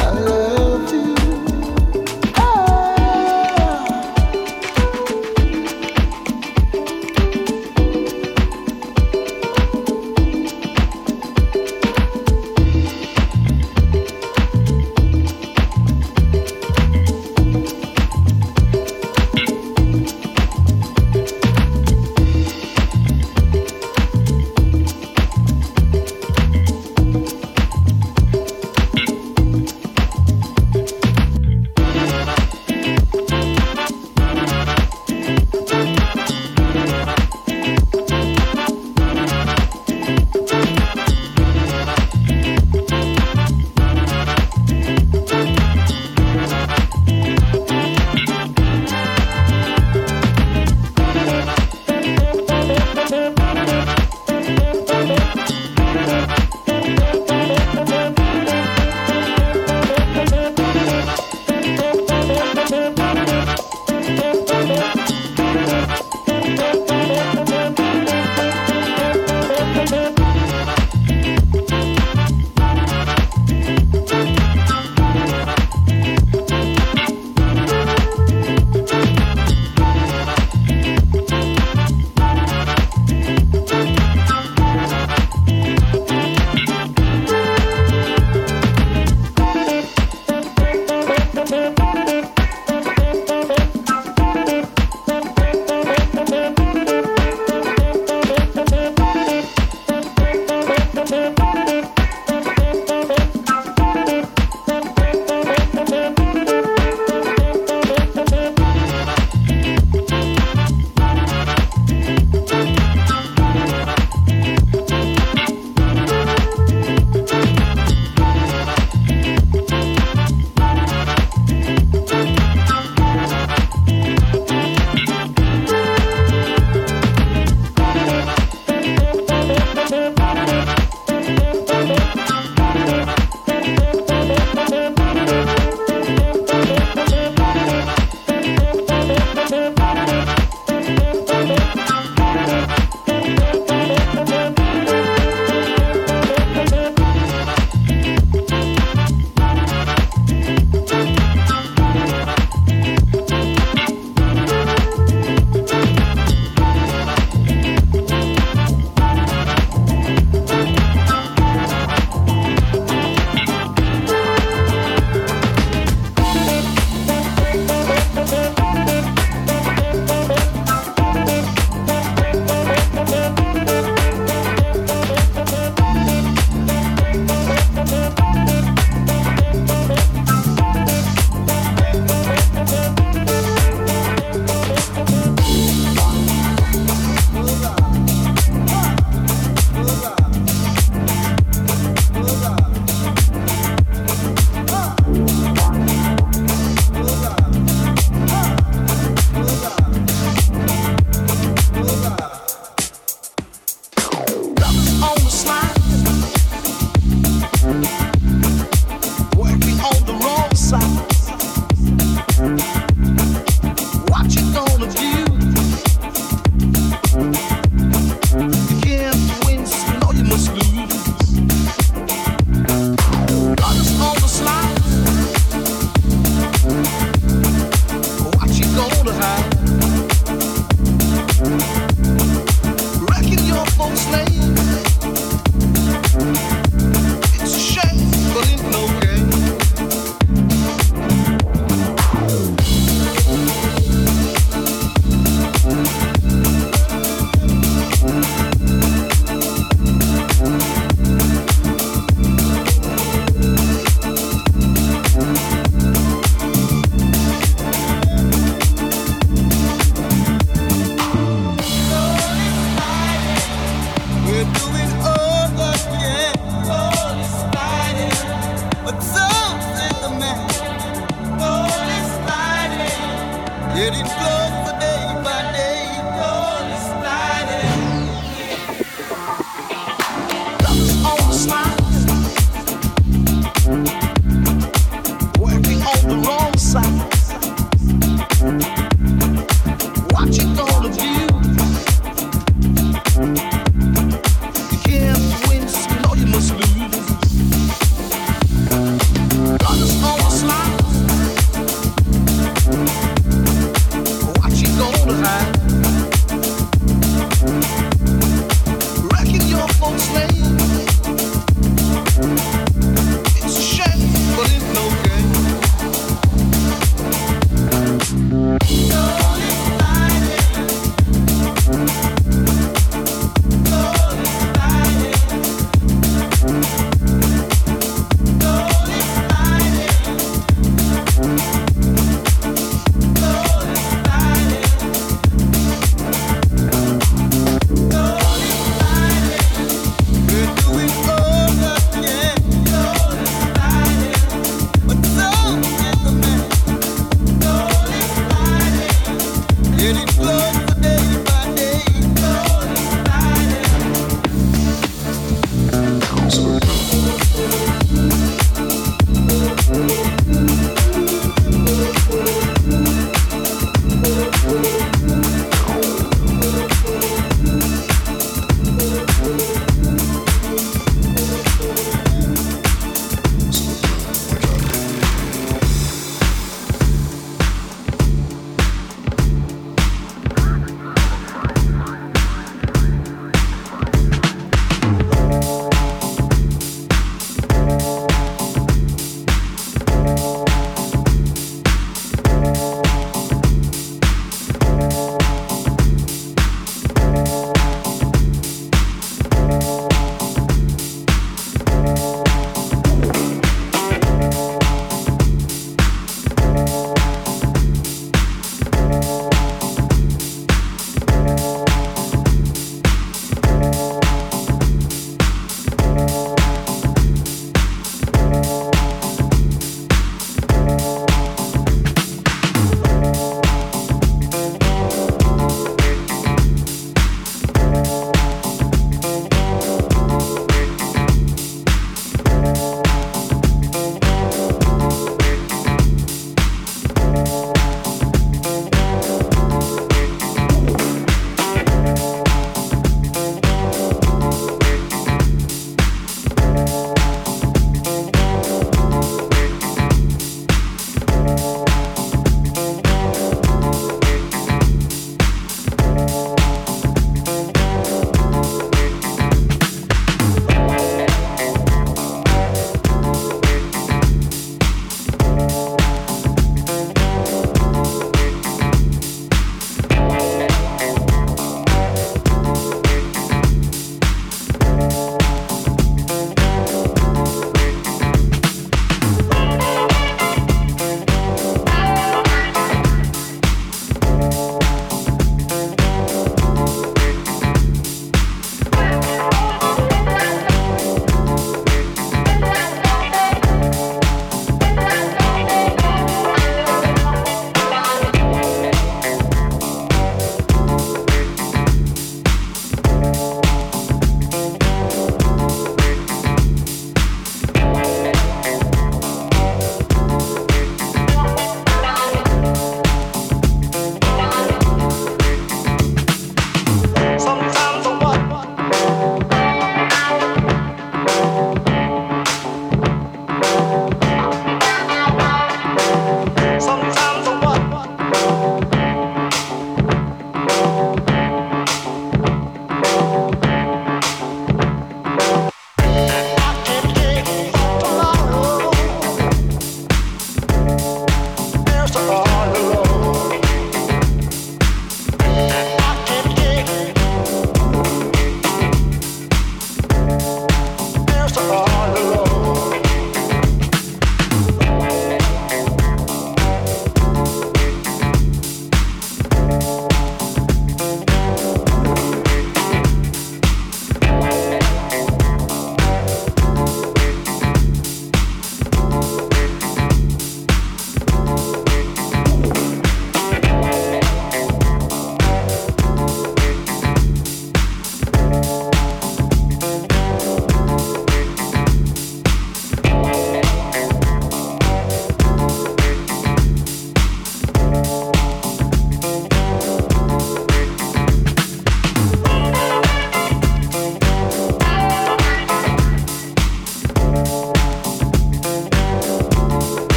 [0.00, 0.57] I love.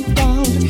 [0.00, 0.69] Yeah.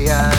[0.00, 0.29] yeah.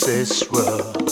[0.00, 1.09] Moi ce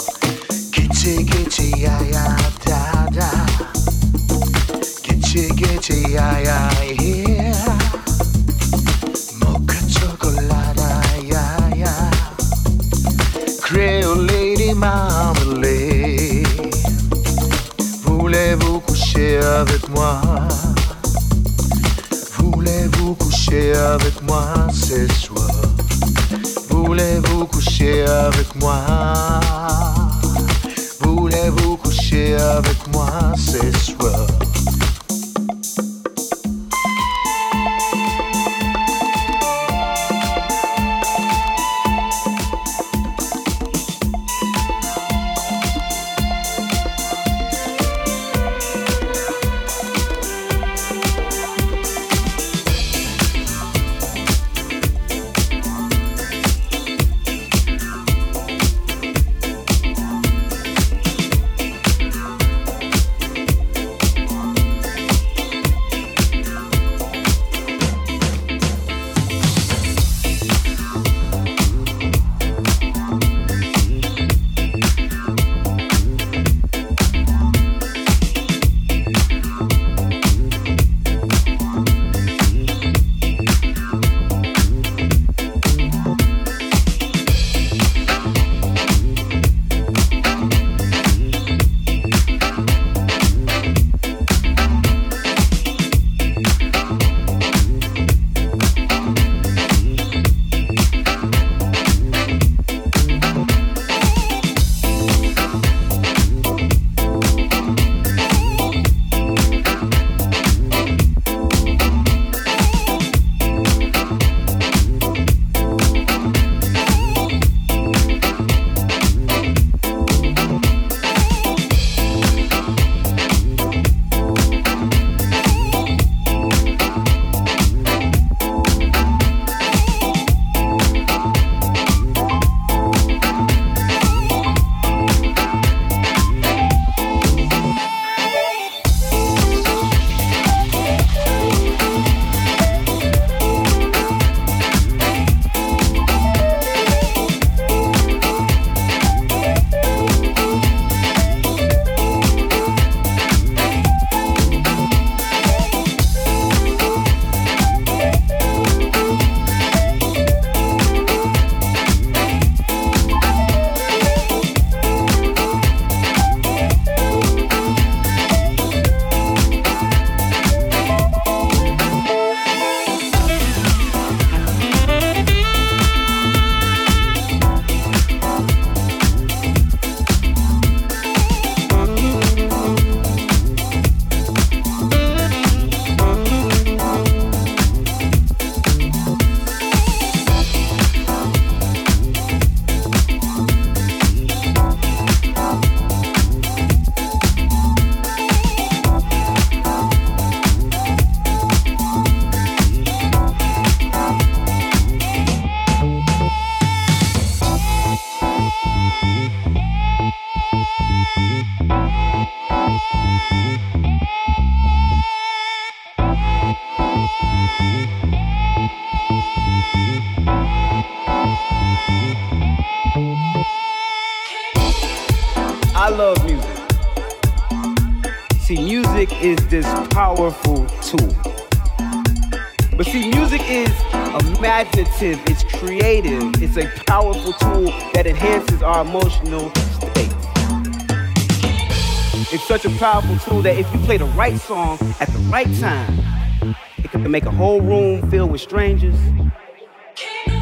[242.59, 246.57] such a powerful tool that if you play the right song at the right time,
[246.79, 248.97] it can make a whole room filled with strangers.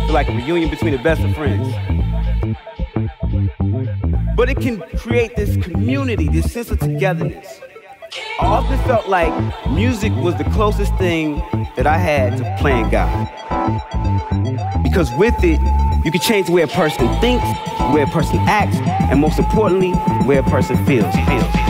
[0.08, 1.68] Like a reunion between the best of friends.
[4.34, 7.60] But it can create this community, this sense of togetherness.
[8.40, 9.32] I often felt like
[9.70, 11.42] music was the closest thing
[11.76, 13.28] that I had to playing God.
[14.82, 15.60] Because with it,
[16.06, 17.44] You can change the way a person thinks,
[17.92, 18.76] way a person acts,
[19.10, 19.92] and most importantly,
[20.24, 21.65] way a person feels, feels.